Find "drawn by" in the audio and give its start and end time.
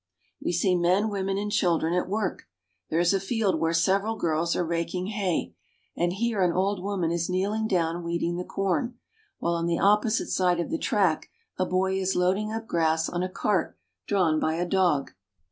14.07-14.55